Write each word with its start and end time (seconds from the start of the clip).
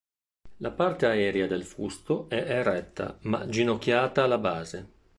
La 0.65 0.71
parte 0.71 1.05
aerea 1.05 1.45
del 1.45 1.63
fusto 1.63 2.27
è 2.27 2.37
eretta 2.37 3.19
ma 3.25 3.47
ginocchiata 3.47 4.23
alla 4.23 4.39
base. 4.39 4.89